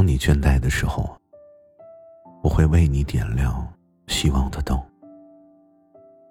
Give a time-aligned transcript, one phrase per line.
[0.00, 1.14] 当你倦怠的时候，
[2.42, 3.70] 我会为你点亮
[4.06, 4.82] 希望的灯，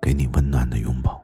[0.00, 1.20] 给你温暖的拥抱。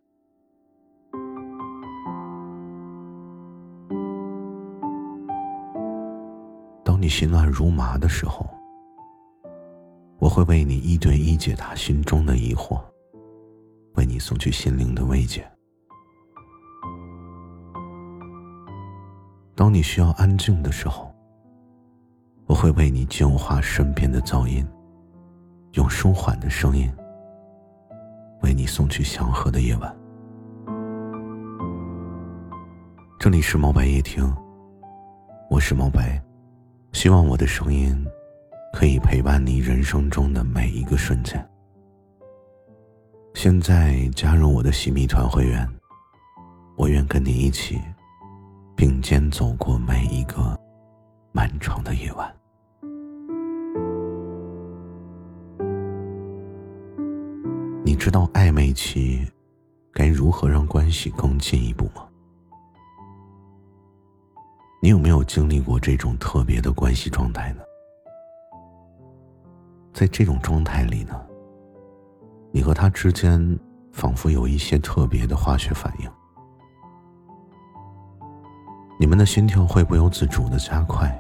[6.83, 8.45] 当你心乱如麻的时候，
[10.19, 12.83] 我会为你一对一解答心中的疑惑，
[13.95, 15.49] 为你送去心灵的慰藉。
[19.55, 21.12] 当你需要安静的时候，
[22.53, 24.63] 我会为你净化身边的噪音，
[25.73, 26.93] 用舒缓的声音
[28.43, 29.97] 为你送去祥和的夜晚。
[33.19, 34.31] 这里是毛白夜听，
[35.49, 36.23] 我是毛白，
[36.93, 38.07] 希望我的声音。
[38.75, 41.43] 可以陪伴你人生中的每一个瞬间。
[43.33, 45.67] 现在加入我的喜蜜团会员，
[46.77, 47.81] 我愿跟你一起
[48.77, 50.55] 并肩走过每一个
[51.33, 52.31] 漫长的夜晚。
[57.93, 59.31] 你知道暧昧期
[59.93, 62.09] 该如何让关系更进一步吗？
[64.81, 67.61] 你有没有经历过这种特别的关系状态呢？
[69.93, 71.21] 在这种状态里呢，
[72.51, 73.59] 你和他之间
[73.93, 76.11] 仿佛有一些特别的化学反应，
[78.99, 81.15] 你们的心跳会不由自主的加快，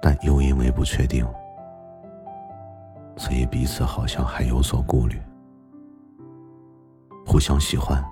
[0.00, 1.22] 但又因为不确定，
[3.18, 5.20] 所以彼此好像还有所顾虑，
[7.26, 8.02] 互相喜欢，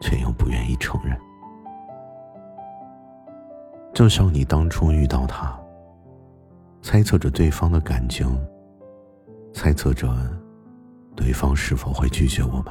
[0.00, 1.18] 却又不愿意承认，
[3.92, 5.52] 就像你当初遇到他。
[6.80, 8.28] 猜测着对方的感情，
[9.54, 10.06] 猜测着
[11.16, 12.66] 对方是否会拒绝我们，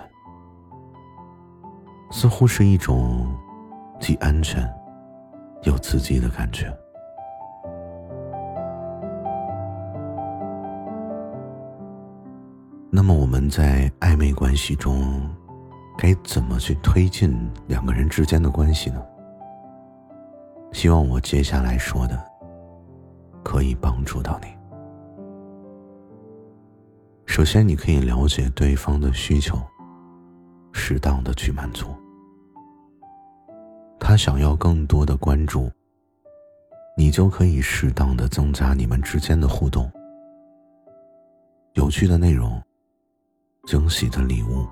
[2.11, 3.27] 似乎是一种
[3.99, 4.71] 既安全
[5.63, 6.71] 又刺激的感觉。
[12.95, 15.27] 那么我们在暧昧关系中，
[15.97, 17.35] 该怎么去推进
[17.67, 19.03] 两个人之间的关系呢？
[20.71, 22.23] 希望我接下来说的。
[23.43, 24.47] 可以帮助到你。
[27.25, 29.59] 首先，你可以了解对方的需求，
[30.71, 31.87] 适当的去满足。
[33.99, 35.69] 他想要更多的关注，
[36.95, 39.91] 你就可以适当的增加你们之间的互动，
[41.73, 42.61] 有趣的内容，
[43.65, 44.67] 惊喜的礼物，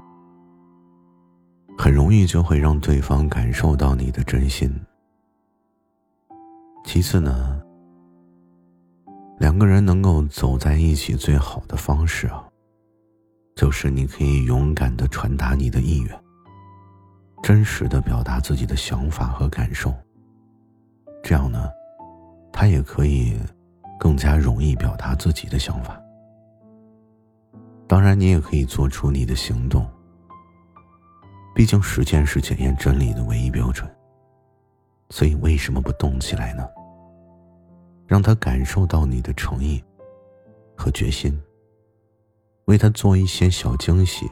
[1.78, 4.70] 很容易就会让对方感受到你的真心。
[6.84, 7.62] 其次呢？
[9.40, 12.44] 两个人能够走在一起，最好的方式啊，
[13.56, 16.24] 就是你可以勇敢的传达你的意愿，
[17.42, 19.94] 真实的表达自己的想法和感受。
[21.24, 21.70] 这样呢，
[22.52, 23.40] 他也可以
[23.98, 25.98] 更加容易表达自己的想法。
[27.92, 29.86] 当然，你也可以做出你的行动。
[31.54, 33.86] 毕竟，实践是检验真理的唯一标准。
[35.10, 36.66] 所以，为什么不动起来呢？
[38.08, 39.84] 让他感受到你的诚意
[40.74, 41.38] 和决心，
[42.64, 44.26] 为他做一些小惊喜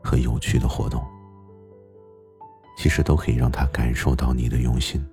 [0.00, 1.04] 和有趣的活动，
[2.76, 5.04] 其实都可以让他感受到你的用心。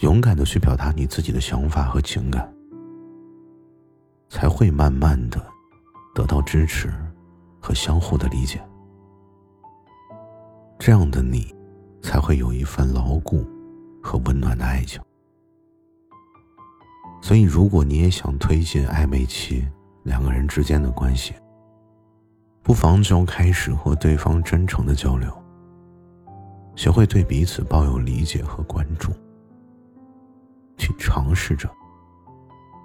[0.00, 2.54] 勇敢的去表达你自己的想法和情感，
[4.30, 5.44] 才会慢慢的
[6.14, 6.90] 得到支持
[7.60, 8.62] 和相互的理解。
[10.78, 11.54] 这样的你，
[12.00, 13.44] 才会有一份牢固
[14.02, 15.02] 和温暖的爱情。
[17.20, 19.68] 所以，如果你也想推进暧昧期
[20.04, 21.34] 两个人之间的关系，
[22.62, 25.30] 不妨就开始和对方真诚的交流，
[26.76, 29.10] 学会对彼此抱有理解和关注，
[30.78, 31.68] 去尝试着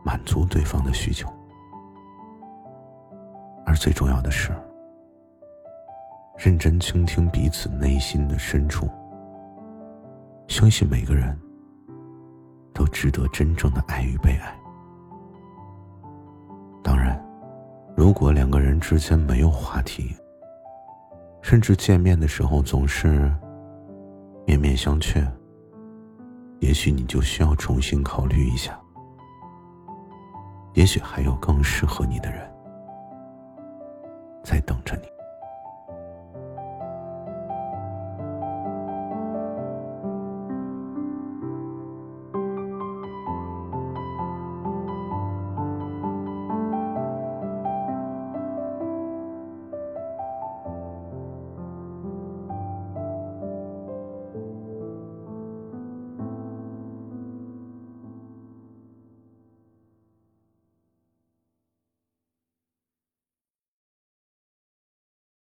[0.04, 1.32] 满足对方的需求。
[3.76, 4.52] 最重要的是，
[6.38, 8.90] 认真倾听彼此内心的深处，
[10.48, 11.38] 相信每个人。
[12.78, 14.54] 都值得真正的爱与被爱。
[16.84, 17.18] 当然，
[17.96, 20.14] 如果两个人之间没有话题，
[21.42, 23.34] 甚至见面的时候总是
[24.46, 25.26] 面面相觑，
[26.60, 28.78] 也许你就需要重新考虑一下。
[30.74, 32.46] 也许还有更适合你的人
[34.46, 35.15] 在等着你。